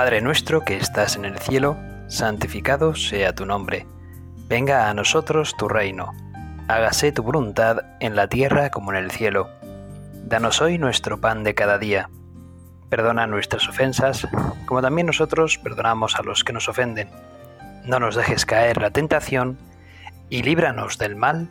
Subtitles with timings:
[0.00, 1.76] Padre nuestro que estás en el cielo,
[2.08, 3.86] santificado sea tu nombre.
[4.48, 6.14] Venga a nosotros tu reino.
[6.68, 9.50] Hágase tu voluntad en la tierra como en el cielo.
[10.24, 12.08] Danos hoy nuestro pan de cada día.
[12.88, 14.26] Perdona nuestras ofensas,
[14.64, 17.10] como también nosotros perdonamos a los que nos ofenden.
[17.84, 19.58] No nos dejes caer la tentación
[20.30, 21.46] y líbranos del mal.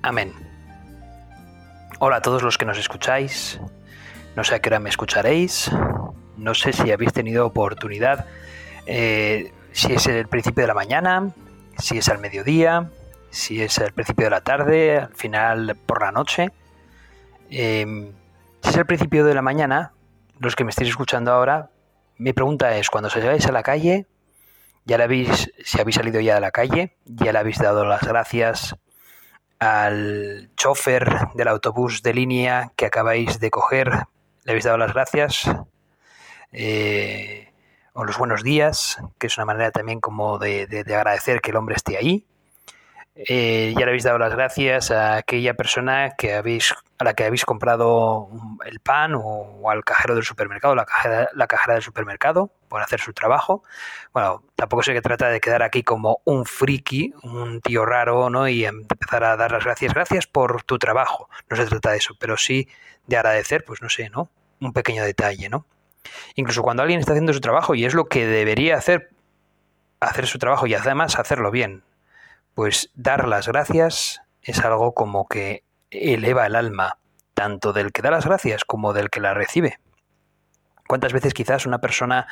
[0.00, 0.32] Amén.
[1.98, 3.60] Hola a todos los que nos escucháis.
[4.34, 5.70] No sé a qué hora me escucharéis.
[6.36, 8.26] No sé si habéis tenido oportunidad,
[8.86, 11.30] eh, si es el principio de la mañana,
[11.78, 12.90] si es al mediodía,
[13.30, 16.50] si es al principio de la tarde, al final por la noche.
[17.50, 18.12] Em,
[18.62, 19.92] si es el principio de la mañana,
[20.38, 21.70] los que me estéis escuchando ahora,
[22.18, 24.06] mi pregunta es, cuando salgáis a la calle,
[24.84, 28.02] ya le habéis, si habéis salido ya de la calle, ya le habéis dado las
[28.02, 28.76] gracias
[29.58, 33.88] al chofer del autobús de línea que acabáis de coger,
[34.44, 35.50] le habéis dado las gracias,
[36.58, 37.52] eh,
[37.92, 41.76] o los buenos días, que es una manera también como de, agradecer que el hombre
[41.76, 42.24] esté ahí.
[43.14, 47.24] Eh, ya le habéis dado las gracias a aquella persona que habéis, a la que
[47.24, 48.28] habéis comprado
[48.64, 53.00] el pan o, al cajero del supermercado, la cajera, la cajera del supermercado, por hacer
[53.00, 53.62] su trabajo.
[54.14, 58.48] Bueno, tampoco se trata de quedar aquí como un friki, un tío raro, ¿no?
[58.48, 59.92] Y empezar a dar las gracias.
[59.92, 61.28] Gracias por tu trabajo.
[61.50, 62.68] No se trata de eso, pero sí
[63.06, 64.30] de agradecer, pues no sé, ¿no?
[64.60, 65.66] Un pequeño detalle, ¿no?
[66.34, 69.10] Incluso cuando alguien está haciendo su trabajo y es lo que debería hacer,
[70.00, 71.82] hacer su trabajo y además hacerlo bien,
[72.54, 76.98] pues dar las gracias es algo como que eleva el alma,
[77.34, 79.78] tanto del que da las gracias como del que las recibe.
[80.86, 82.26] ¿Cuántas veces quizás una persona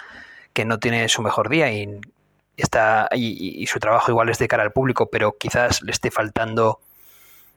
[0.53, 2.01] que no tiene su mejor día y
[2.57, 6.81] está y, su trabajo igual es de cara al público, pero quizás le esté faltando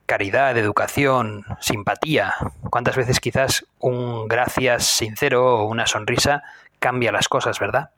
[0.08, 2.33] caridad, educación, simpatía.
[2.72, 6.41] ¿Cuántas veces quizás un gracias sincero o una sonrisa
[6.79, 7.91] cambia las cosas, verdad?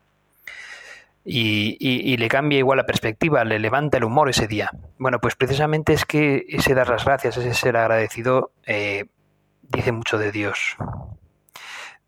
[1.24, 4.70] Y, le cambia igual la perspectiva, le levanta el humor ese día.
[4.98, 9.06] Bueno, pues precisamente es que ese dar las gracias, ese ser agradecido, eh,
[9.62, 10.76] dice mucho de Dios.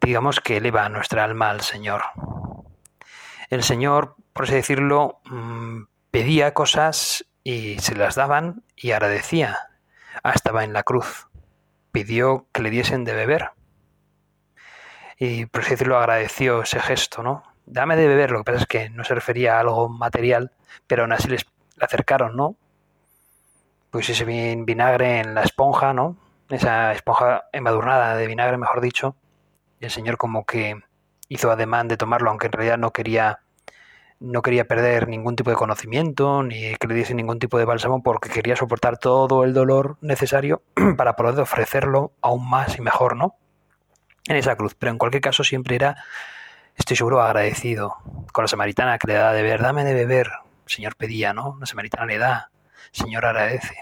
[0.00, 2.02] Digamos que eleva nuestra alma al Señor.
[3.50, 9.71] El Señor, por así decirlo, mm, pedía cosas y se las daban y agradecía.
[10.22, 11.28] Ah, estaba en la cruz.
[11.90, 13.50] Pidió que le diesen de beber.
[15.18, 17.44] Y por así decirlo agradeció ese gesto, ¿no?
[17.66, 20.52] Dame de beber, lo que pasa es que no se refería a algo material,
[20.86, 21.46] pero aún así les
[21.80, 22.56] acercaron, ¿no?
[23.90, 26.16] Pues ese vinagre en la esponja, ¿no?
[26.48, 29.14] Esa esponja embadurnada de vinagre, mejor dicho.
[29.80, 30.80] Y el Señor como que
[31.28, 33.40] hizo ademán de tomarlo, aunque en realidad no quería
[34.22, 38.02] no quería perder ningún tipo de conocimiento ni que le diese ningún tipo de bálsamo
[38.02, 40.62] porque quería soportar todo el dolor necesario
[40.96, 43.34] para poder ofrecerlo aún más y mejor, ¿no?
[44.28, 44.74] En esa cruz.
[44.78, 45.96] Pero en cualquier caso siempre era,
[46.76, 47.96] estoy seguro, agradecido
[48.32, 49.60] con la samaritana que le da de beber.
[49.60, 50.30] Dame de beber.
[50.66, 51.56] Señor pedía, ¿no?
[51.58, 52.50] La samaritana le da.
[52.92, 53.74] Señor agradece.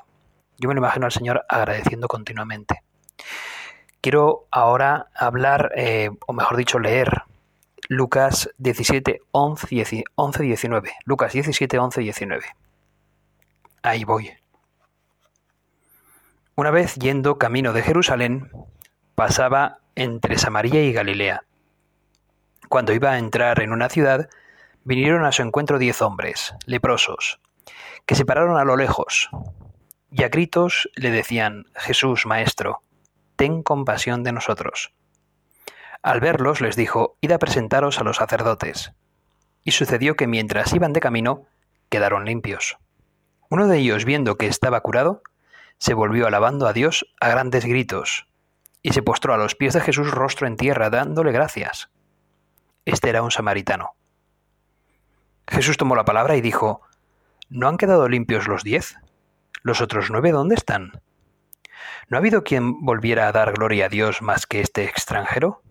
[0.59, 2.83] Yo me lo imagino al Señor agradeciendo continuamente.
[4.01, 7.25] Quiero ahora hablar, eh, o mejor dicho, leer
[7.93, 9.67] Lucas 17, 11,
[10.45, 10.93] 19.
[11.07, 12.45] Lucas 17, 11, 19.
[13.83, 14.31] Ahí voy.
[16.55, 18.53] Una vez yendo camino de Jerusalén,
[19.17, 21.43] pasaba entre Samaria y Galilea.
[22.69, 24.31] Cuando iba a entrar en una ciudad,
[24.85, 27.41] vinieron a su encuentro diez hombres, leprosos,
[28.07, 29.31] que se pararon a lo lejos,
[30.13, 32.85] y a gritos le decían, Jesús, Maestro,
[33.35, 34.93] ten compasión de nosotros.
[36.03, 38.93] Al verlos les dijo, Id a presentaros a los sacerdotes.
[39.65, 41.47] Y sucedió que mientras iban de camino,
[41.91, 42.79] quedaron limpios.
[43.51, 45.23] Uno de ellos, viendo que estaba curado,
[45.77, 48.29] se volvió alabando a Dios a grandes gritos,
[48.83, 51.91] y se postró a los pies de Jesús rostro en tierra, dándole gracias.
[52.87, 53.91] Este era un samaritano.
[55.49, 56.81] Jesús tomó la palabra y dijo,
[57.51, 58.97] ¿No han quedado limpios los diez?
[59.63, 61.03] ¿Los otros nueve dónde están?
[62.09, 65.63] ¿No ha habido quien volviera a dar gloria a Dios más que este extranjero?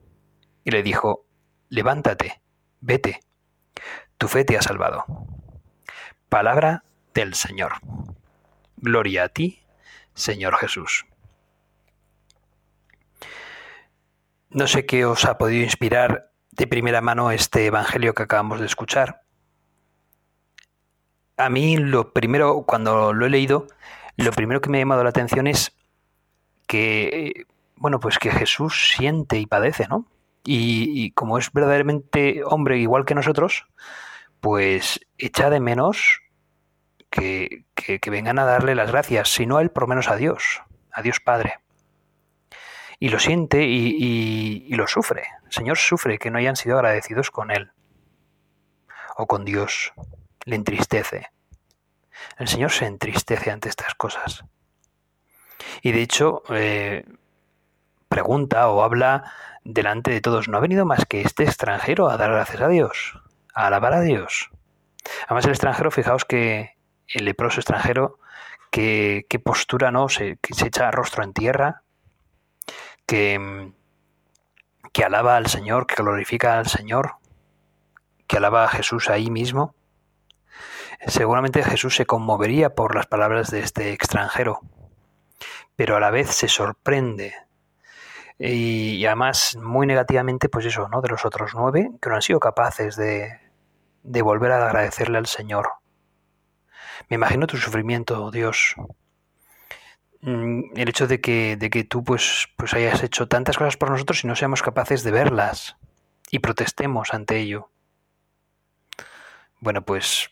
[0.69, 1.25] Y le dijo,
[1.69, 2.41] levántate,
[2.79, 3.21] vete,
[4.17, 5.03] tu fe te ha salvado.
[6.29, 6.83] Palabra
[7.13, 7.73] del Señor.
[8.77, 9.63] Gloria a ti,
[10.13, 11.05] Señor Jesús.
[14.51, 18.67] No sé qué os ha podido inspirar de primera mano este Evangelio que acabamos de
[18.67, 19.23] escuchar.
[21.37, 23.67] A mí lo primero, cuando lo he leído,
[24.17, 25.75] lo primero que me ha llamado la atención es
[26.67, 27.45] que,
[27.75, 30.05] bueno, pues que Jesús siente y padece, ¿no?
[30.45, 33.67] Y, como es verdaderamente hombre igual que nosotros,
[34.39, 36.21] pues echa de menos
[37.09, 37.65] que,
[38.09, 41.01] vengan a darle las gracias, si no a él, por lo menos a Dios, a
[41.01, 41.59] Dios Padre.
[42.99, 45.23] Y lo siente y, y, lo sufre.
[45.45, 47.71] El Señor sufre que no hayan sido agradecidos con él.
[49.17, 49.93] o con Dios.
[50.45, 51.27] Le entristece.
[52.37, 54.45] El Señor se entristece ante estas cosas.
[55.81, 57.05] Y de hecho, eh,
[58.19, 59.31] pregunta o habla
[59.63, 63.17] delante de todos, no ha venido más que este extranjero a dar gracias a Dios,
[63.53, 64.49] a alabar a Dios.
[65.27, 66.75] Además el extranjero, fijaos que
[67.07, 68.19] el leproso extranjero,
[68.71, 70.09] qué postura, ¿no?
[70.09, 71.83] Se, que se echa rostro en tierra,
[73.05, 73.71] que,
[74.91, 77.15] que alaba al Señor, que glorifica al Señor,
[78.27, 79.75] que alaba a Jesús ahí mismo.
[81.07, 84.59] Seguramente Jesús se conmovería por las palabras de este extranjero,
[85.77, 87.33] pero a la vez se sorprende
[88.39, 91.01] y, además muy negativamente, pues eso, ¿no?
[91.01, 93.37] De los otros nueve que no han sido capaces de,
[94.03, 95.67] de volver a agradecerle al Señor.
[97.09, 98.75] Me imagino tu sufrimiento, Dios.
[100.21, 103.91] Mm, el hecho de que, de que tú pues, pues hayas hecho tantas cosas por
[103.91, 105.75] nosotros y no seamos capaces de verlas
[106.31, 107.71] y protestemos ante ello.
[109.59, 110.29] Bueno, pues,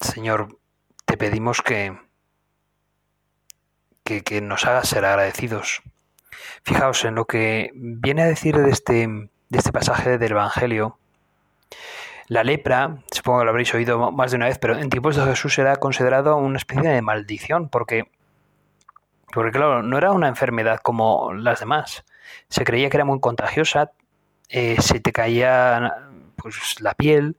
[0.00, 0.58] Señor,
[1.04, 1.96] te pedimos que,
[4.02, 5.82] que, que nos hagas ser agradecidos
[6.64, 10.98] Fijaos en lo que viene a decir de este, de este pasaje del Evangelio.
[12.28, 15.24] La lepra, supongo que lo habréis oído más de una vez, pero en tiempos de
[15.24, 18.04] Jesús era considerado una especie de maldición, porque,
[19.32, 22.04] porque claro, no era una enfermedad como las demás.
[22.48, 23.90] Se creía que era muy contagiosa,
[24.48, 25.92] eh, se te caía
[26.36, 27.36] pues, la piel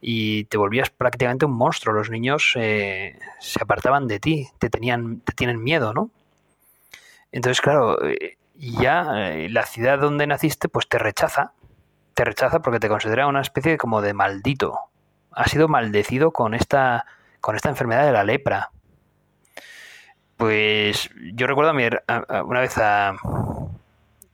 [0.00, 1.94] y te volvías prácticamente un monstruo.
[1.94, 6.10] Los niños eh, se apartaban de ti, te, tenían, te tienen miedo, ¿no?
[7.32, 11.52] Entonces, claro, eh, ya eh, la ciudad donde naciste pues te rechaza,
[12.14, 14.78] te rechaza porque te considera una especie como de maldito.
[15.32, 17.06] Ha sido maldecido con esta,
[17.40, 18.70] con esta enfermedad de la lepra.
[20.36, 23.14] Pues yo recuerdo a una vez a...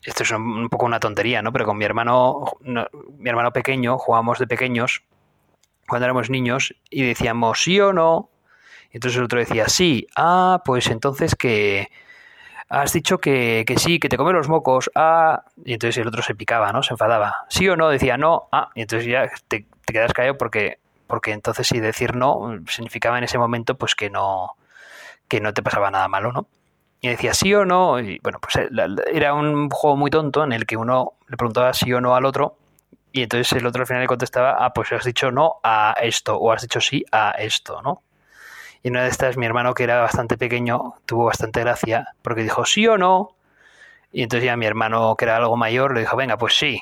[0.02, 1.52] Esto es un poco una tontería, ¿no?
[1.52, 5.02] Pero con mi hermano, mi hermano pequeño, jugábamos de pequeños
[5.86, 8.30] cuando éramos niños y decíamos sí o no.
[8.90, 10.06] Y entonces el otro decía sí.
[10.16, 11.88] Ah, pues entonces que
[12.68, 16.34] has dicho que, sí, que te come los mocos, ah, y entonces el otro se
[16.34, 16.82] picaba, ¿no?
[16.82, 17.46] Se enfadaba.
[17.48, 21.66] Sí o no, decía no, ah, y entonces ya te, quedas callado porque, porque entonces
[21.66, 24.56] si decir no significaba en ese momento pues que no,
[25.28, 26.46] que no te pasaba nada malo, ¿no?
[27.00, 28.68] Y decía sí o no, y bueno, pues eh,
[29.12, 32.24] era un juego muy tonto en el que uno le preguntaba sí o no al
[32.24, 32.56] otro,
[33.12, 36.36] y entonces el otro al final le contestaba, ah, pues has dicho no a esto,
[36.36, 38.02] o has dicho sí a esto, ¿no?
[38.82, 42.64] Y una de estas, mi hermano, que era bastante pequeño, tuvo bastante gracia, porque dijo
[42.64, 43.34] sí o no.
[44.12, 46.80] Y entonces ya mi hermano, que era algo mayor, le dijo, venga, pues sí.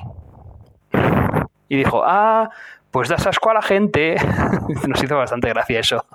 [1.68, 2.50] Y dijo, ah,
[2.90, 4.16] pues das asco a la gente.
[4.86, 6.06] Nos hizo bastante gracia eso,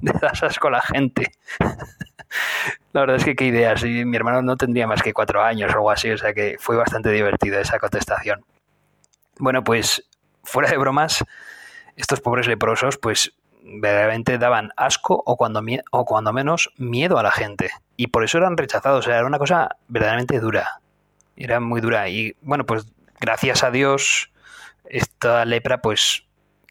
[0.00, 1.30] de das asco a la gente.
[2.92, 3.82] La verdad es que qué ideas.
[3.82, 6.76] Mi hermano no tendría más que cuatro años o algo así, o sea que fue
[6.76, 8.44] bastante divertido esa contestación.
[9.38, 10.04] Bueno, pues
[10.42, 11.24] fuera de bromas,
[11.96, 13.32] estos pobres leprosos, pues
[13.80, 17.70] verdaderamente daban asco o cuando, o cuando menos miedo a la gente.
[17.96, 19.06] Y por eso eran rechazados.
[19.06, 20.80] era una cosa verdaderamente dura.
[21.36, 22.08] Era muy dura.
[22.08, 22.86] Y bueno, pues
[23.20, 24.30] gracias a Dios,
[24.84, 26.24] esta lepra, pues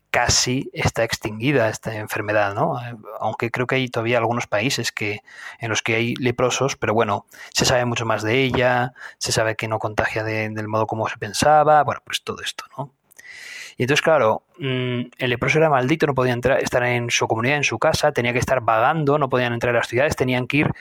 [0.09, 2.79] casi está extinguida esta enfermedad, ¿no?
[3.19, 5.21] Aunque creo que hay todavía algunos países que,
[5.59, 9.55] en los que hay leprosos, pero bueno, se sabe mucho más de ella, se sabe
[9.55, 12.93] que no contagia del modo como se pensaba, bueno, pues todo esto, ¿no?
[13.77, 17.57] Y entonces, claro, mm, el leproso era maldito, no podía entrar, estar en su comunidad,
[17.57, 20.57] en su casa, tenía que estar vagando, no podían entrar a las ciudades, tenían que
[20.57, 20.71] ir,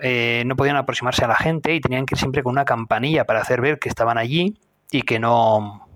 [0.00, 3.24] eh, no podían aproximarse a la gente y tenían que ir siempre con una campanilla
[3.24, 4.58] para hacer ver que estaban allí
[4.90, 5.88] y que no.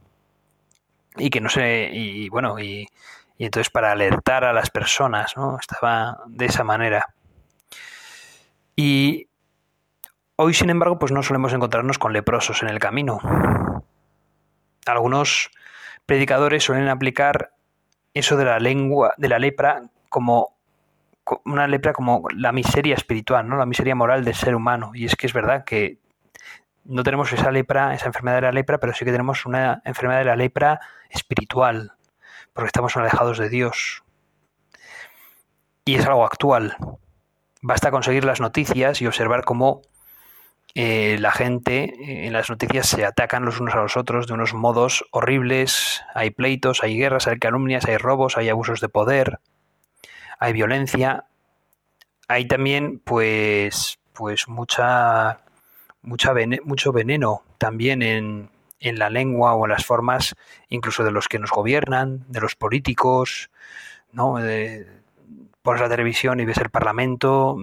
[1.16, 1.90] y que no se.
[1.92, 2.88] y bueno, y,
[3.40, 5.58] y entonces para alertar a las personas, ¿no?
[5.58, 7.14] Estaba de esa manera.
[8.76, 9.28] Y
[10.36, 13.18] hoy, sin embargo, pues no solemos encontrarnos con leprosos en el camino.
[14.84, 15.50] Algunos
[16.10, 17.52] predicadores suelen aplicar
[18.14, 20.56] eso de la lengua, de la lepra, como
[21.44, 23.56] una lepra como la miseria espiritual, ¿no?
[23.56, 24.90] La miseria moral del ser humano.
[24.92, 25.98] Y es que es verdad que
[26.84, 30.18] no tenemos esa lepra, esa enfermedad de la lepra, pero sí que tenemos una enfermedad
[30.18, 31.92] de la lepra espiritual,
[32.54, 34.02] porque estamos alejados de Dios.
[35.84, 36.76] Y es algo actual.
[37.62, 39.82] Basta conseguir las noticias y observar cómo
[40.74, 44.34] eh, la gente eh, en las noticias se atacan los unos a los otros de
[44.34, 46.02] unos modos horribles.
[46.14, 49.40] Hay pleitos, hay guerras, hay calumnias, hay robos, hay abusos de poder,
[50.38, 51.24] hay violencia.
[52.28, 55.40] Hay también, pues, pues mucha,
[56.02, 56.32] mucha
[56.64, 60.36] mucho veneno también en, en la lengua o en las formas,
[60.68, 63.50] incluso de los que nos gobiernan, de los políticos,
[64.12, 64.36] ¿no?
[65.62, 67.56] pones la televisión y ves el parlamento,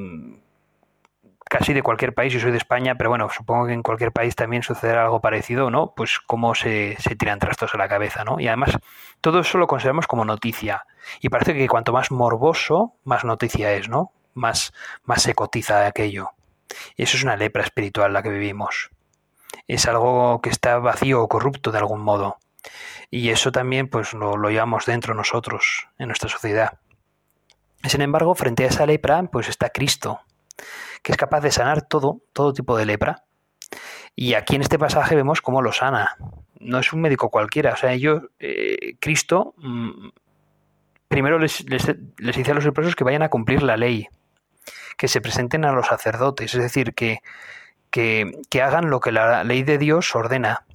[1.49, 4.35] casi de cualquier país, yo soy de España, pero bueno, supongo que en cualquier país
[4.35, 5.93] también sucederá algo parecido, ¿no?
[5.95, 8.39] Pues cómo se, se tiran trastos a la cabeza, ¿no?
[8.39, 8.77] Y además,
[9.21, 10.85] todo eso lo consideramos como noticia.
[11.21, 14.11] Y parece que cuanto más morboso, más noticia es, ¿no?
[14.33, 14.73] Más,
[15.03, 16.31] más se cotiza aquello.
[16.97, 18.89] Eso es una lepra espiritual la que vivimos.
[19.67, 22.37] Es algo que está vacío o corrupto de algún modo.
[23.09, 26.79] Y eso también pues lo, lo llevamos dentro nosotros, en nuestra sociedad.
[27.83, 30.19] Sin embargo, frente a esa lepra, pues está Cristo,
[31.07, 33.23] que es capaz de sanar todo, todo tipo de lepra.
[34.13, 36.17] Y aquí en este pasaje vemos cómo lo sana.
[36.59, 37.71] No es un médico cualquiera.
[37.71, 40.09] O sea, ellos, eh, Cristo, mmm,
[41.07, 41.85] primero les, les,
[42.35, 44.09] dice a los leprosos que vayan a cumplir la ley,
[44.97, 47.19] que se presenten a los sacerdotes, es decir, que,
[47.89, 50.65] que, que hagan lo que la ley de Dios ordena.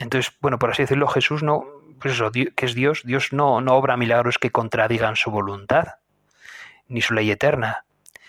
[0.00, 1.62] Entonces, bueno, por así decirlo, Jesús no,
[2.00, 6.00] pues eso, que es Dios, Dios no, no obra milagros que contradigan su voluntad,
[6.88, 7.85] ni su ley eterna,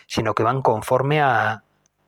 [0.08, 1.64] sino que van conforme a...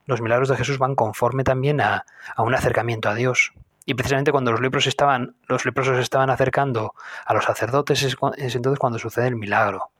[0.06, 2.04] Los milagros de Jesús van conforme también a,
[2.36, 3.54] a un acercamiento a Dios.
[3.86, 8.56] Y precisamente cuando los leprosos estaban, los leprosos estaban acercando a los sacerdotes es, es
[8.56, 9.92] entonces cuando sucede el milagro.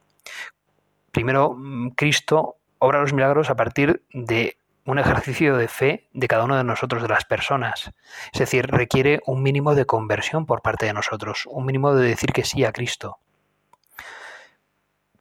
[1.12, 1.56] Primero,
[1.96, 6.64] Cristo obra los milagros a partir de un ejercicio de fe de cada uno de
[6.64, 7.92] nosotros, de las personas.
[8.32, 12.32] Es decir, requiere un mínimo de conversión por parte de nosotros, un mínimo de decir
[12.32, 13.20] que sí a Cristo.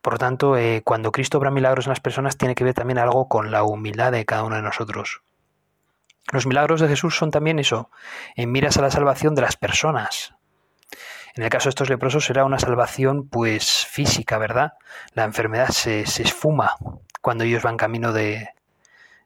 [0.09, 3.29] Por tanto, eh, cuando Cristo obra milagros en las personas, tiene que ver también algo
[3.29, 5.21] con la humildad de cada uno de nosotros.
[6.33, 7.91] Los milagros de Jesús son también eso,
[8.35, 10.35] en miras a la salvación de las personas.
[11.35, 14.73] En el caso de estos leprosos será una salvación pues física, ¿verdad?
[15.13, 16.77] La enfermedad se, se esfuma
[17.21, 18.49] cuando ellos van camino de,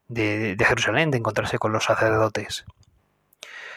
[0.08, 2.64] de, de, Jerusalén, de encontrarse con los sacerdotes.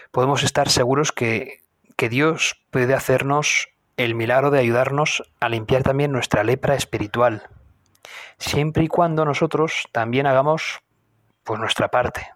[0.09, 1.62] Podemos estar seguros que,
[1.97, 7.49] que Dios puede hacernos el milagro de ayudarnos a limpiar también nuestra lepra espiritual,
[8.37, 10.81] siempre y cuando nosotros también hagamos
[11.43, 12.27] pues nuestra parte.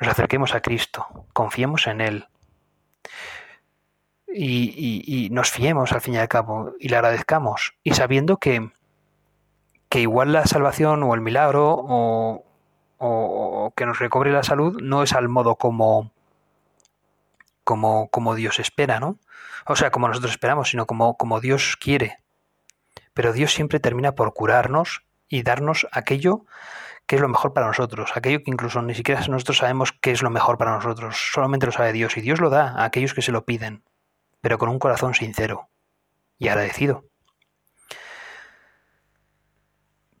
[0.00, 2.26] Nos acerquemos a Cristo, confiemos en Él
[4.28, 8.70] y, nos fiemos al fin y al cabo y le agradezcamos y sabiendo que,
[9.88, 12.44] que igual la salvación o el milagro o,
[12.98, 16.12] o, que nos recobre la salud no es al modo como,
[17.64, 19.18] como, como Dios espera, ¿no?
[19.68, 22.18] O sea, como nosotros esperamos, sino como, como Dios quiere.
[23.14, 26.44] Pero Dios siempre termina por curarnos y darnos aquello
[27.06, 30.22] que es lo mejor para nosotros, aquello que incluso ni siquiera nosotros sabemos qué es
[30.22, 33.22] lo mejor para nosotros, solamente lo sabe Dios y Dios lo da a aquellos que
[33.22, 33.82] se lo piden,
[34.42, 35.70] pero con un corazón sincero
[36.38, 37.04] y agradecido.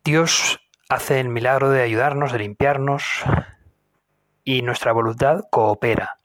[0.02, 3.22] Dios hace el milagro de ayudarnos, de limpiarnos,
[4.44, 6.17] y nuestra voluntad coopera.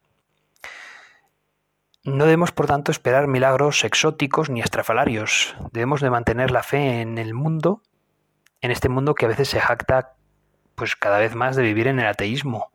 [2.06, 5.56] No debemos, por tanto, esperar milagros exóticos ni estrafalarios.
[5.72, 7.82] Debemos de mantener la fe en el mundo,
[8.60, 10.16] en este mundo que a veces se jacta,
[10.76, 12.72] pues cada vez más de vivir en el ateísmo.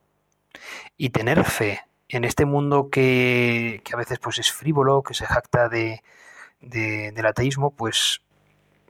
[0.97, 5.69] Y tener fe en este mundo que, a veces pues es frívolo, que se jacta
[5.69, 6.01] de,
[6.59, 8.23] del ateísmo, pues,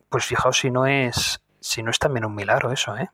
[0.08, 3.10] pues fijaos si no es si no es también un milagro eso, ¿eh?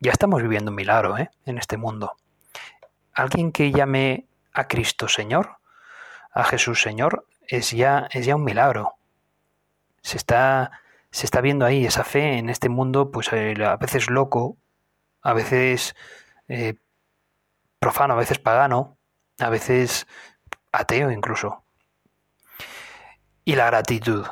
[0.00, 1.30] Ya estamos viviendo un milagro, ¿eh?
[1.44, 2.16] En este mundo.
[3.12, 5.59] Alguien que llame a Cristo Señor,
[6.32, 8.94] a Jesús Señor, es ya, es ya un milagro.
[10.02, 10.70] Se está,
[11.10, 14.56] se está viendo ahí esa fe en este mundo, pues eh, a veces loco,
[15.22, 15.94] a veces
[16.48, 16.74] eh,
[17.78, 18.96] profano, a veces pagano,
[19.38, 20.06] a veces
[20.72, 21.64] ateo incluso.
[23.44, 24.24] Y la gratitud.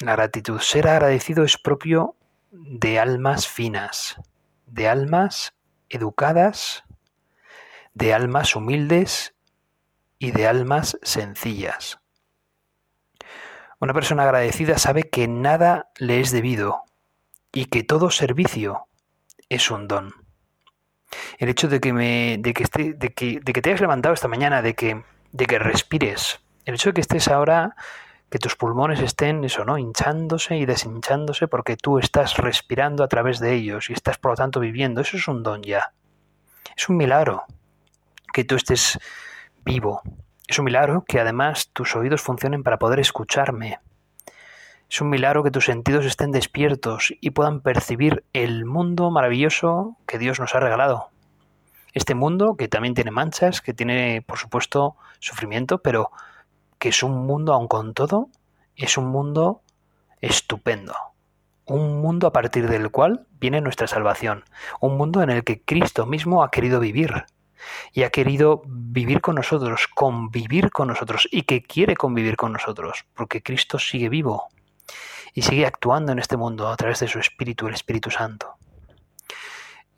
[0.00, 0.58] La gratitud.
[0.60, 2.16] Ser agradecido es propio
[2.50, 4.16] de almas finas,
[4.66, 5.54] de almas
[5.88, 6.84] educadas,
[7.94, 9.35] de almas humildes
[10.18, 11.98] y de almas sencillas.
[13.78, 16.84] Una persona agradecida sabe que nada le es debido
[17.52, 18.86] y que todo servicio
[19.48, 20.14] es un don.
[21.38, 24.14] El hecho de que, me, de que, esté, de que, de que te hayas levantado
[24.14, 27.76] esta mañana, de que, de que respires, el hecho de que estés ahora
[28.30, 29.78] que tus pulmones estén eso, ¿no?
[29.78, 34.36] hinchándose y deshinchándose porque tú estás respirando a través de ellos y estás por lo
[34.36, 35.00] tanto viviendo.
[35.00, 35.92] Eso es un don ya.
[36.76, 37.44] Es un milagro
[38.32, 38.98] que tú estés
[39.66, 40.00] vivo.
[40.46, 43.80] Es un milagro que además tus oídos funcionen para poder escucharme.
[44.88, 50.18] Es un milagro que tus sentidos estén despiertos y puedan percibir el mundo maravilloso que
[50.18, 51.10] Dios nos ha regalado.
[51.92, 56.12] Este mundo que también tiene manchas, que tiene por supuesto sufrimiento, pero
[56.78, 58.28] que es un mundo, aun con todo,
[58.76, 59.62] es un mundo
[60.20, 60.94] estupendo.
[61.64, 64.44] Un mundo a partir del cual viene nuestra salvación.
[64.80, 67.24] Un mundo en el que Cristo mismo ha querido vivir.
[67.92, 73.04] Y ha querido vivir con nosotros, convivir con nosotros y que quiere convivir con nosotros,
[73.14, 74.48] porque Cristo sigue vivo
[75.34, 78.56] y sigue actuando en este mundo a través de su Espíritu, el Espíritu Santo.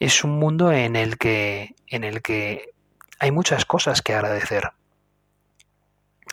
[0.00, 2.70] es un mundo en el que, en el que
[3.18, 4.70] hay muchas cosas que agradecer.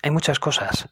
[0.04, 0.90] Hay muchas cosas.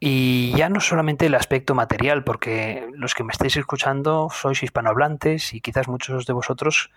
[0.00, 5.54] Y ya no solamente el aspecto material, porque los que me estáis escuchando sois hispanohablantes
[5.54, 6.90] y quizás muchos de vosotros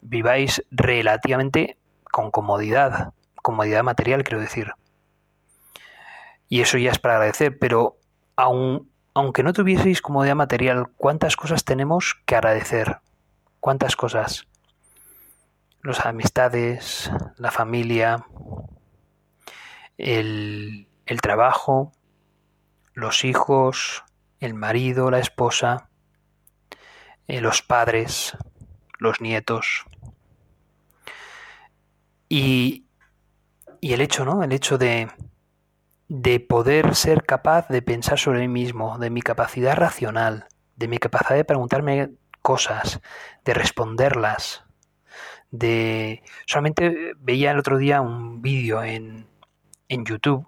[0.00, 3.12] viváis relativamente con comodidad,
[3.42, 4.72] comodidad material quiero decir.
[6.48, 7.98] Y eso ya es para agradecer, pero
[8.36, 12.98] aun, aunque no tuvieseis comodidad material, ¿cuántas cosas tenemos que agradecer?
[13.60, 14.46] ¿Cuántas cosas?
[15.82, 18.26] Las amistades, la familia,
[19.98, 21.92] el, el trabajo,
[22.94, 24.04] los hijos,
[24.40, 25.88] el marido, la esposa,
[27.28, 28.36] eh, los padres,
[28.98, 29.84] los nietos.
[32.28, 32.86] Y,
[33.80, 34.42] y, el hecho, ¿no?
[34.42, 35.08] El hecho de,
[36.08, 40.98] de poder ser capaz de pensar sobre mí mismo, de mi capacidad racional, de mi
[40.98, 42.10] capacidad de preguntarme
[42.42, 43.00] cosas,
[43.44, 44.64] de responderlas,
[45.50, 46.22] de...
[46.46, 49.26] Solamente veía el otro día un vídeo en,
[49.88, 50.46] en YouTube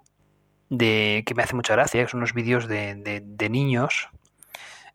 [0.69, 4.09] de que me hace mucha gracia, que son unos vídeos de, de, niños.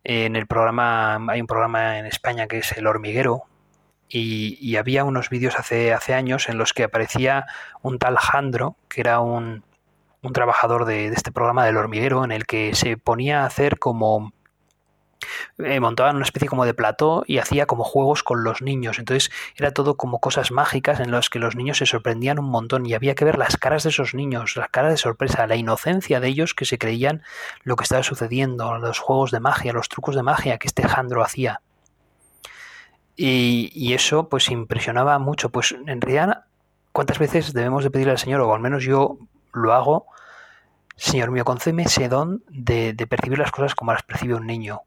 [0.07, 3.45] En el programa, hay un programa en España que es El Hormiguero,
[4.07, 7.47] y, había unos vídeos hace, hace años en los que aparecía
[7.81, 9.63] un tal Jandro, que era un,
[10.21, 13.79] un trabajador de, de, este programa del hormiguero, en el que se ponía a hacer
[13.79, 14.31] como
[15.57, 18.99] eh, montaban una especie como de plató y hacía como juegos con los niños.
[18.99, 22.85] Entonces era todo como cosas mágicas en las que los niños se sorprendían un montón
[22.85, 26.19] y había que ver las caras de esos niños, las caras de sorpresa, la inocencia
[26.19, 27.23] de ellos que se creían
[27.63, 31.23] lo que estaba sucediendo, los juegos de magia, los trucos de magia que este Jandro
[31.23, 31.61] hacía.
[33.17, 35.49] Y, eso pues impresionaba mucho.
[35.49, 36.45] Pues en realidad,
[36.91, 39.17] ¿cuántas veces debemos de pedirle al Señor, o al menos yo
[39.53, 40.07] lo hago,
[40.97, 44.83] Señor mío, concédeme ese don de percibir las cosas como las percibe un niño?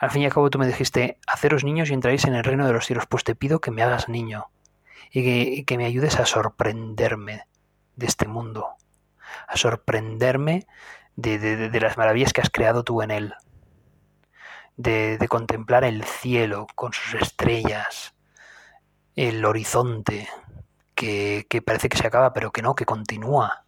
[0.00, 2.66] Al fin y al cabo tú me dijiste, haceros niños y entraréis en el reino
[2.66, 4.48] de los cielos, pues te pido que me hagas niño
[5.10, 7.46] y que, me ayudes a sorprenderme
[7.96, 8.76] de este mundo,
[9.46, 10.66] a sorprenderme
[11.16, 13.34] de, las maravillas que has creado tú en él,
[14.76, 18.14] de, contemplar el cielo con sus estrellas,
[19.14, 20.28] el horizonte,
[20.94, 23.64] que, parece que se acaba, pero que no, que continúa,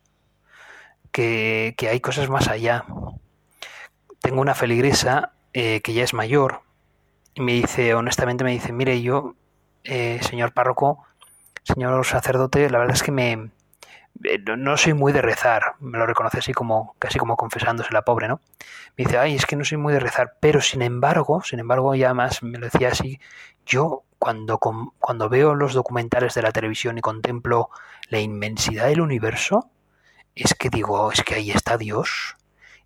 [1.12, 2.86] que, que hay cosas más allá.
[4.20, 6.62] Tengo una feligresa eh, que ya es mayor,
[7.34, 9.34] y me dice, honestamente me dice, mire, yo,
[9.84, 11.04] eh, señor párroco,
[11.62, 13.50] señor sacerdote, la verdad es que me
[14.22, 18.02] eh, no soy muy de rezar, me lo reconoce así como, casi como confesándose la
[18.02, 18.40] pobre, ¿no?
[18.96, 21.94] Me dice, ay, es que no soy muy de rezar, pero sin embargo, sin embargo,
[21.94, 23.18] ya más me lo decía así,
[23.66, 27.70] yo cuando, cuando veo los documentales de la televisión y contemplo
[28.08, 29.70] la inmensidad del universo,
[30.34, 32.36] es que digo, es que ahí está Dios,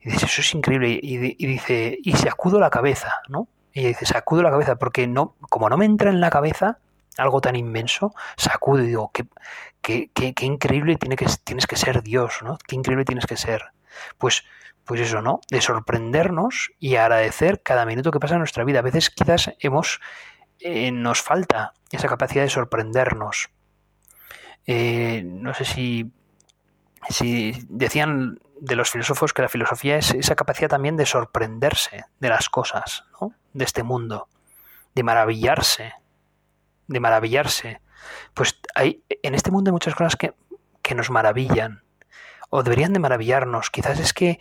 [0.01, 0.99] y dice, eso es increíble.
[1.03, 3.49] Y, dice, y se acudo la cabeza, ¿no?
[3.73, 6.79] Y dice, sacudo la cabeza, porque no, como no me entra en la cabeza
[7.17, 9.27] algo tan inmenso, sacudo y digo, qué,
[9.83, 12.59] qué, qué, increíble tiene que, tienes que ser Dios, ¿no?
[12.67, 13.63] Qué increíble tienes que ser.
[14.19, 14.45] Pues,
[14.85, 15.41] pues eso, ¿no?
[15.51, 18.79] De sorprendernos y agradecer cada minuto que pasa en nuestra vida.
[18.79, 20.01] A veces quizás hemos,
[20.61, 23.51] eh, nos falta esa capacidad de sorprendernos.
[24.67, 26.13] Eh, no sé si,
[27.09, 32.29] si decían de los filósofos que la filosofía es esa capacidad también de sorprenderse de
[32.29, 33.33] las cosas, ¿no?
[33.53, 34.29] de este mundo,
[34.95, 35.93] de maravillarse,
[36.87, 37.81] de maravillarse.
[38.35, 40.35] Pues hay en este mundo hay muchas cosas que,
[40.83, 41.83] que nos maravillan,
[42.51, 43.71] o deberían de maravillarnos.
[43.71, 44.41] Quizás es que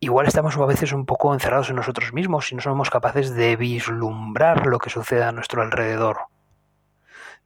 [0.00, 3.56] igual estamos a veces un poco encerrados en nosotros mismos y no somos capaces de
[3.56, 6.26] vislumbrar lo que sucede a nuestro alrededor.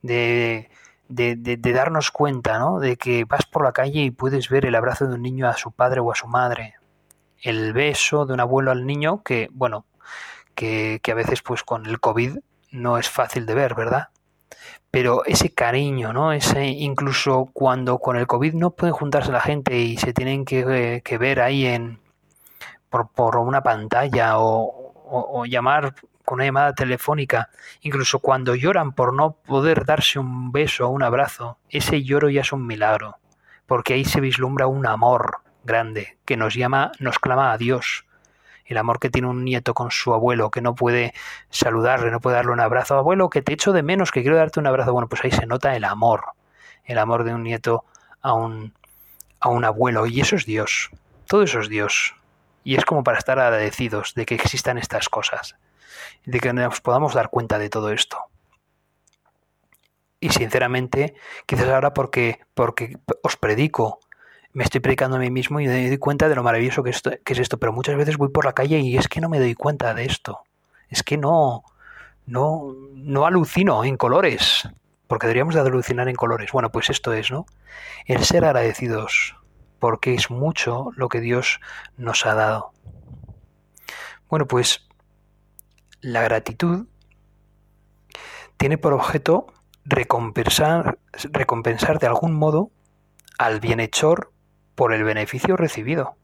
[0.03, 0.71] De
[1.09, 2.79] de, de, darnos cuenta, ¿no?
[2.79, 5.57] De que vas por la calle y puedes ver el abrazo de un niño a
[5.57, 6.75] su padre o a su madre,
[7.43, 9.87] el beso de un abuelo al niño, que, bueno,
[10.55, 12.39] que, que a veces pues con el COVID
[12.73, 14.09] no es fácil de ver, ¿verdad?
[14.91, 16.33] Pero ese cariño, ¿no?
[16.33, 21.03] Ese, incluso cuando con el COVID no pueden juntarse la gente y se tienen que,
[21.05, 22.01] que ver ahí en
[22.91, 25.95] por, por una pantalla o, o, llamar
[26.29, 27.49] con una llamada telefónica,
[27.81, 32.43] incluso cuando lloran por no poder darse un beso o un abrazo, ese lloro ya
[32.43, 33.17] es un milagro,
[33.65, 38.05] porque ahí se vislumbra un amor grande que nos llama, nos clama a Dios.
[38.67, 41.15] El amor que tiene un nieto con su abuelo, que no puede
[41.49, 42.99] saludarle, no puede darle un abrazo.
[42.99, 44.93] Abuelo, que te echo de menos, que quiero darte un abrazo.
[44.93, 46.25] Bueno, pues ahí se nota el amor,
[46.85, 47.87] el amor de un nieto
[48.21, 48.75] a un,
[49.41, 50.05] a un abuelo.
[50.05, 50.91] Y eso es Dios.
[51.27, 52.15] Todo eso es Dios.
[52.65, 55.57] Y es como para estar agradecidos de que existan estas cosas
[56.25, 58.19] de que nos podamos dar cuenta de todo esto.
[60.21, 61.15] Y sinceramente,
[61.47, 64.01] quizás ahora porque, porque os predico,
[64.53, 66.93] me estoy predicando a mí mismo y me doy cuenta de lo maravilloso que,
[67.25, 69.39] que es esto, pero muchas veces voy por la calle y es que no me
[69.39, 70.41] doy cuenta de esto.
[70.89, 71.63] Es que no,
[72.27, 74.69] no, no alucino en colores,
[75.07, 76.51] porque deberíamos de alucinar en colores.
[76.53, 77.47] Bueno, pues esto es, ¿no?
[78.07, 79.37] El ser agradecidos,
[79.79, 81.61] porque es mucho lo que Dios
[81.97, 82.73] nos ha dado.
[84.29, 84.88] Bueno, pues
[86.01, 86.87] la gratitud
[88.57, 89.47] tiene por objeto
[89.85, 90.99] recompensar,
[91.33, 92.71] recompensar de algún modo
[93.39, 94.33] al bienhechor
[94.75, 96.17] por el beneficio recibido.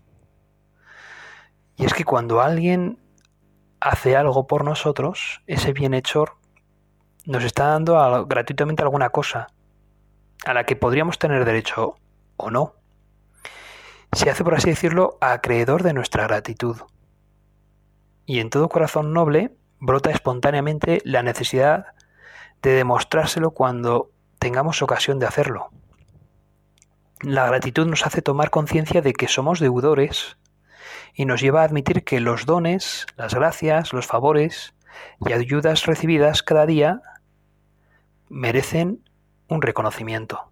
[1.77, 2.99] Y es que cuando alguien
[3.81, 6.37] hace algo por nosotros, ese bienhechor
[7.25, 9.49] nos está dando gratuitamente alguna cosa
[10.45, 11.97] a la que podríamos tener derecho
[12.37, 12.75] o no.
[14.13, 16.77] Se hace, por así decirlo, acreedor de nuestra gratitud.
[18.27, 21.87] Y en todo corazón noble brota espontáneamente la necesidad
[22.63, 25.71] de demostrárselo cuando tengamos ocasión de hacerlo.
[27.21, 30.37] La gratitud nos hace tomar conciencia de que somos deudores
[31.15, 34.75] y nos lleva a admitir que los dones, las gracias, los favores
[35.25, 37.01] y ayudas recibidas cada día
[38.29, 39.03] merecen
[39.49, 40.51] un reconocimiento.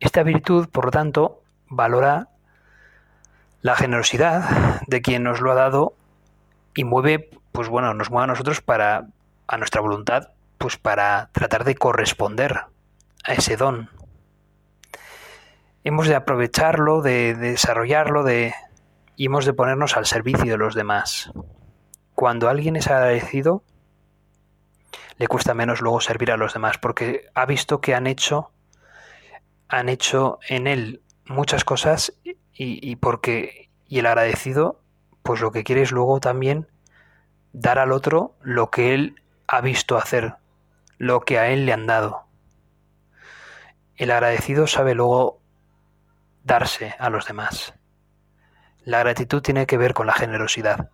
[0.00, 2.28] Esta virtud, por lo tanto, valora
[3.60, 5.94] la generosidad de quien nos lo ha dado
[6.74, 9.08] y mueve, pues bueno, nos mueve a nosotros para,
[9.46, 12.60] a nuestra voluntad, pues para tratar de corresponder
[13.24, 13.90] a ese don.
[15.84, 18.54] Hemos de aprovecharlo, de, desarrollarlo, de,
[19.16, 21.32] y hemos de ponernos al servicio de los demás.
[22.14, 23.64] Cuando alguien es agradecido,
[25.18, 28.50] le cuesta menos luego servir a los demás porque ha visto que han hecho
[29.68, 34.81] han hecho en él muchas cosas y, y porque y el agradecido
[35.22, 36.68] pues lo que quiere es luego también
[37.52, 40.34] dar al otro lo que él ha visto hacer,
[40.98, 42.24] lo que a él le han dado.
[43.96, 45.40] El agradecido sabe luego
[46.44, 47.74] darse a los demás.
[48.84, 50.90] La gratitud tiene que ver con la generosidad.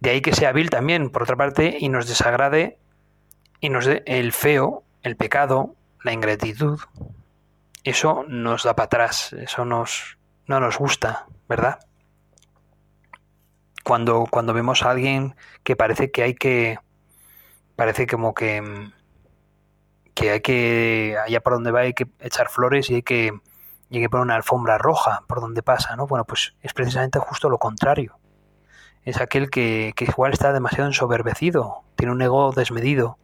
[0.00, 2.78] De ahí que sea vil también, por otra parte, y nos desagrade
[3.60, 5.74] y nos dé el feo, el pecado,
[6.04, 6.78] la ingratitud.
[7.82, 11.80] Eso nos da para atrás, eso nos, no nos gusta, ¿verdad?
[13.88, 16.78] Cuando, cuando vemos a alguien que parece que hay que,
[17.74, 18.62] parece como que,
[20.14, 23.32] que hay que, allá por donde va hay que echar flores y hay que,
[23.90, 26.06] y hay que poner una alfombra roja por donde pasa, ¿no?
[26.06, 28.18] Bueno, pues es precisamente justo lo contrario
[29.08, 33.18] es aquel que, igual está demasiado ensoberbecido, tiene un ego desmedido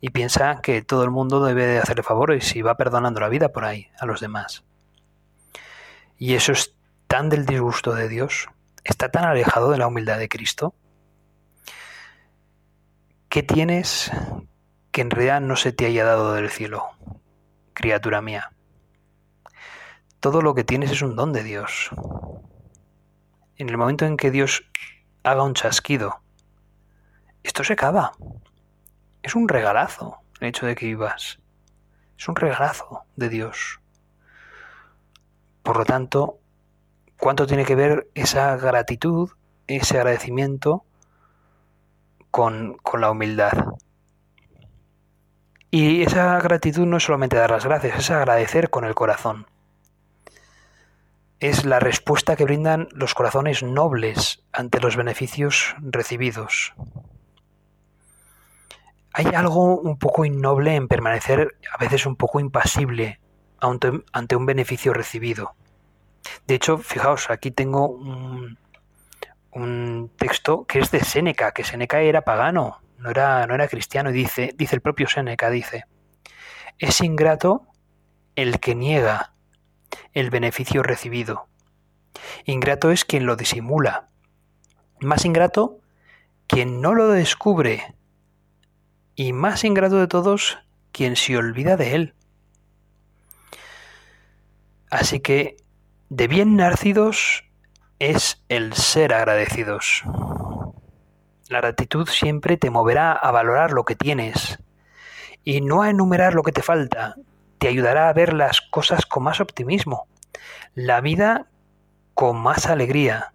[0.00, 3.50] y piensa que todo el mundo debe de hacerle favores y va perdonando la vida
[3.50, 4.64] por ahí a los demás.
[6.16, 6.74] Y eso es
[7.08, 8.48] tan del disgusto de Dios,
[8.84, 10.74] está tan alejado de la humildad de Cristo.
[13.28, 14.10] ¿Qué tienes
[14.90, 16.90] que en realidad no se te haya dado del cielo,
[17.72, 18.52] criatura mía?
[20.20, 21.90] Todo lo que tienes es un don de Dios.
[23.56, 24.64] En el momento en que Dios
[25.24, 26.20] haga un chasquido.
[27.42, 28.12] Esto se acaba.
[29.22, 31.40] Es un regalazo el hecho de que vivas.
[32.18, 33.80] Es un regalazo de Dios.
[35.62, 36.41] Por lo tanto,
[37.22, 39.30] ¿cuánto tiene que ver esa gratitud,
[39.68, 40.84] ese agradecimiento
[42.32, 43.52] con, con la humildad?
[45.70, 49.46] Y esa gratitud no es solamente dar las gracias, es agradecer con el corazón
[51.38, 56.72] es la respuesta que brindan los corazones nobles ante los beneficios recibidos.
[59.12, 63.20] Hay algo un poco innoble en permanecer a veces un poco impasible
[63.58, 65.56] ante un beneficio recibido.
[66.46, 68.58] De hecho, fijaos, aquí tengo un,
[70.16, 74.14] texto que es de Séneca, que Séneca era pagano, no era, no era cristiano, y
[74.14, 75.84] dice, dice el propio Séneca, dice,
[76.78, 77.66] es ingrato
[78.34, 79.34] el que niega
[80.14, 81.48] el beneficio recibido.
[82.44, 84.08] Ingrato es quien lo disimula.
[85.00, 85.80] Más ingrato,
[86.46, 87.94] quien no lo descubre.
[89.14, 90.58] Y más ingrato de todos,
[90.92, 92.14] quien se olvida de él.
[94.90, 95.56] Así que,
[96.14, 97.44] de bien nacidos
[97.98, 100.02] es el ser agradecidos.
[101.48, 104.58] La gratitud siempre te moverá a valorar lo que tienes
[105.42, 107.14] y no a enumerar lo que te falta,
[107.56, 110.06] te ayudará a ver las cosas con más optimismo,
[110.74, 111.46] la vida
[112.12, 113.32] con más alegría.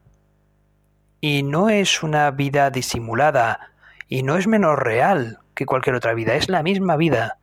[1.20, 3.72] Y no es una vida disimulada,
[4.08, 7.40] y no es menos real que cualquier otra vida, es la misma vida,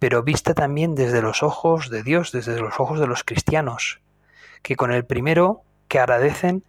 [0.00, 4.00] pero vista también desde los ojos de Dios, desde los ojos de los cristianos,
[4.64, 6.64] que con el primero que agradecen,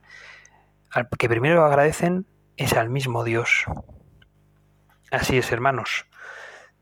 [0.91, 2.27] al que primero agradecen
[2.58, 3.65] es al mismo Dios.
[5.12, 6.05] Así es, hermanos.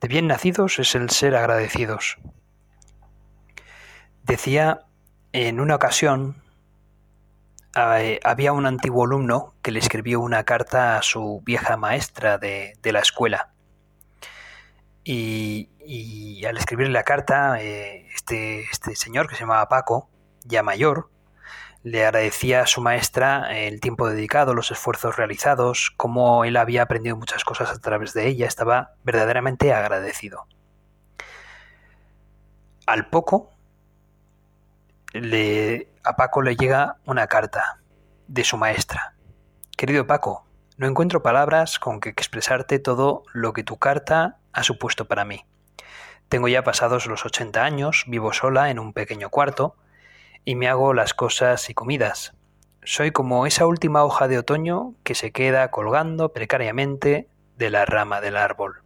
[0.02, 2.18] De bien nacidos es el ser agradecidos.
[4.24, 4.82] Decía
[5.34, 6.42] en una ocasión
[7.76, 12.76] eh, había un antiguo alumno que le escribió una carta a su vieja maestra de,
[12.84, 13.54] la escuela.
[15.04, 20.10] Y, al escribirle la carta, eh, este, este señor que se llamaba Paco,
[20.46, 21.10] ya mayor,
[21.84, 27.18] le agradecía a su maestra el tiempo dedicado, los esfuerzos realizados, cómo él había aprendido
[27.18, 30.48] muchas cosas a través de ella, estaba verdaderamente agradecido.
[32.86, 33.52] Al poco,
[35.12, 37.82] le, a Paco le llega una carta
[38.28, 39.16] de su maestra.
[39.78, 40.46] Querido Paco,
[40.78, 45.46] no encuentro palabras con que expresarte todo lo que tu carta ha supuesto para mí.
[46.30, 49.76] Tengo ya pasados los 80 años, vivo sola en un pequeño cuarto,
[50.46, 52.34] y me hago las cosas y comidas.
[52.84, 58.20] Soy como esa última hoja de otoño que se queda colgando precariamente de la rama
[58.20, 58.84] del árbol.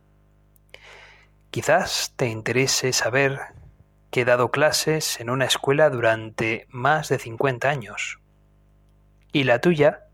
[1.50, 3.40] Quizás te interese saber
[4.12, 8.20] que he dado clases en una escuela durante más de 50 años.
[9.32, 10.06] Y la tuya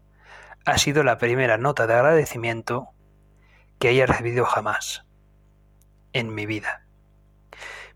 [0.66, 2.90] ha sido la primera nota de agradecimiento
[3.80, 5.06] que haya recibido jamás
[6.14, 6.86] en mi vida.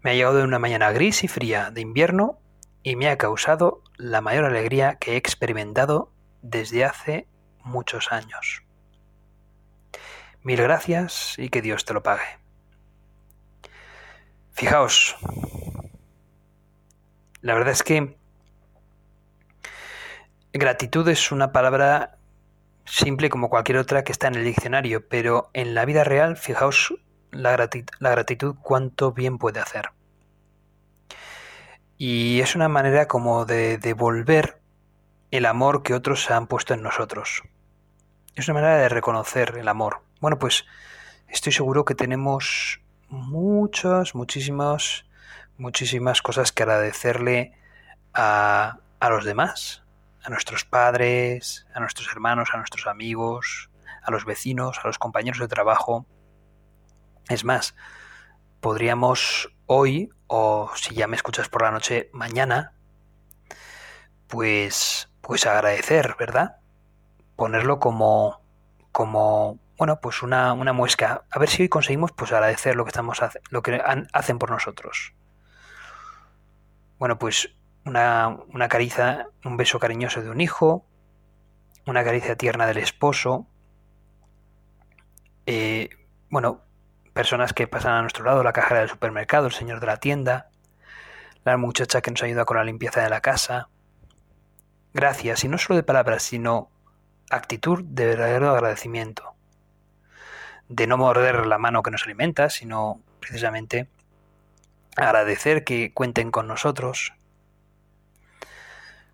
[0.02, 2.40] Me ha llegado de una mañana gris y fría de invierno
[2.84, 6.12] y me ha causado la mayor alegría que he experimentado
[6.42, 7.28] desde hace
[7.64, 8.64] muchos años.
[10.44, 12.40] Mil gracias y que Dios te lo pague.
[14.54, 15.16] Fijaos,
[17.42, 18.18] la verdad es que
[20.54, 22.18] gratitud es una palabra
[22.86, 26.96] simple como cualquier otra que está en el diccionario, pero en la vida real, fijaos
[27.32, 29.90] la gratitud, la gratitud cuánto bien puede hacer.
[31.98, 34.62] Y es una manera como de devolver
[35.32, 37.44] el amor que otros han puesto en nosotros.
[38.36, 40.04] Es una manera de reconocer el amor.
[40.22, 40.66] Bueno, pues
[41.28, 45.06] estoy seguro que tenemos muchas, muchísimas,
[45.58, 47.54] muchísimas cosas que agradecerle
[48.14, 49.84] a, a los demás,
[50.24, 53.72] a nuestros padres, a nuestros hermanos, a nuestros amigos,
[54.04, 56.06] a los vecinos, a los compañeros de trabajo.
[57.28, 57.76] Es más,
[58.62, 62.74] podríamos hoy, o si ya me escuchas por la noche, mañana,
[64.28, 66.58] pues, pues agradecer, ¿verdad?
[67.36, 68.42] Ponerlo como,
[68.92, 71.24] como, bueno, pues una, una muesca.
[71.32, 73.82] A ver si hoy conseguimos, pues agradecer lo que estamos, lo que
[74.14, 75.14] hacen por nosotros.
[77.00, 80.86] Bueno, pues una, una caricia, un beso cariñoso de un hijo,
[81.86, 83.48] una caricia tierna del esposo,
[85.48, 85.90] eh,
[86.30, 86.67] bueno,
[87.18, 90.52] personas que pasan a nuestro lado, la cajera del supermercado, el señor de la tienda,
[91.44, 93.70] la muchacha que nos ayuda con la limpieza de la casa.
[94.94, 96.70] Gracias, y no solo de palabras, sino
[97.32, 99.34] actitud de verdadero agradecimiento.
[100.70, 103.90] De no morder la mano que nos alimenta, sino precisamente
[104.96, 107.14] agradecer que cuenten con nosotros.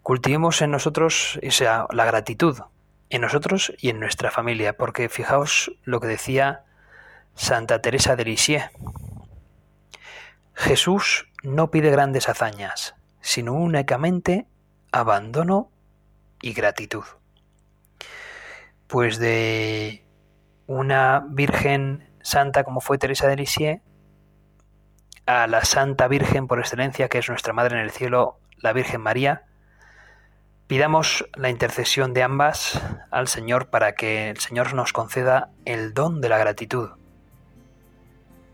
[0.01, 2.59] Cultivemos en nosotros esa, la gratitud,
[3.09, 6.65] en nosotros y en nuestra familia, porque fijaos lo que decía
[7.35, 8.69] Santa Teresa de Lisieux.
[10.53, 14.47] Jesús no pide grandes hazañas, sino únicamente
[14.91, 15.71] abandono
[16.41, 17.03] y gratitud.
[18.87, 20.05] Pues de
[20.67, 23.81] una Virgen santa como fue Teresa de Lisieux
[25.25, 29.01] a la Santa Virgen por excelencia, que es nuestra Madre en el cielo, la Virgen
[29.01, 29.45] María,
[30.67, 36.21] pidamos la intercesión de ambas al Señor para que el Señor nos conceda el don
[36.21, 36.91] de la gratitud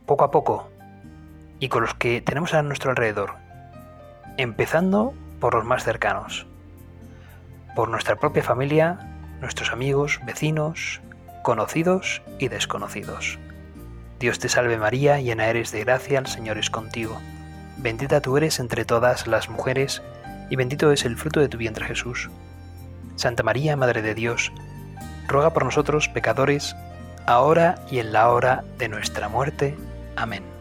[0.10, 0.67] poco a poco
[1.60, 3.36] y con los que tenemos a nuestro alrededor,
[4.38, 6.48] empezando por los más cercanos,
[7.76, 8.98] por nuestra propia familia,
[9.39, 11.00] nuestros amigos, vecinos,
[11.43, 13.38] conocidos y desconocidos.
[14.19, 17.19] Dios te salve María, llena eres de gracia, el Señor es contigo.
[17.78, 20.02] Bendita tú eres entre todas las mujeres,
[20.50, 22.32] y bendito es el fruto de tu vientre Jesús.
[23.15, 24.52] Santa María, Madre de Dios,
[25.28, 26.76] ruega por nosotros pecadores,
[27.28, 29.78] ahora y en la hora de nuestra muerte.
[30.20, 30.59] Amén.